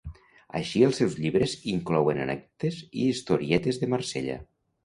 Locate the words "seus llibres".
1.01-1.53